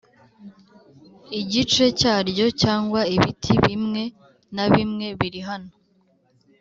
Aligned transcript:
igice 1.41 1.85
cyaryo 1.99 2.45
cyangwa 2.61 3.01
ibiti 3.15 3.53
bimwe 3.65 4.03
na 4.55 4.65
bimwebirihano 4.71 5.71